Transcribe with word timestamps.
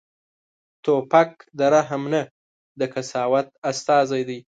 توپک 0.83 1.31
د 1.57 1.59
رحم 1.73 2.03
نه، 2.13 2.21
د 2.79 2.81
قساوت 2.93 3.47
استازی 3.69 4.21
دی. 4.29 4.39